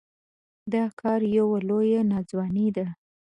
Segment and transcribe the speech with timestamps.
[0.73, 2.87] دا کار يوه لويه ناځواني ده.